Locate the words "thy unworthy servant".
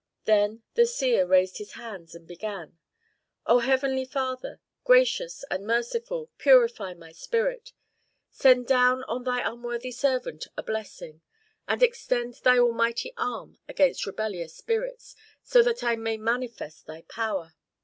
9.25-10.47